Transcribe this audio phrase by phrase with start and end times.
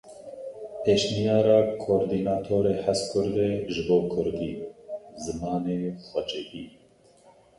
[0.83, 4.51] Pêşniyara Kordînatorê HezKurdê ji bo Kurdî:
[5.23, 6.65] Zimanê xwecihî.